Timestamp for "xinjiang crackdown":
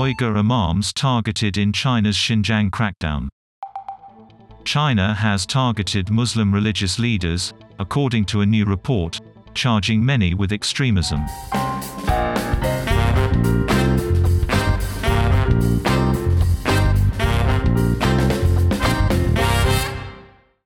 2.16-3.28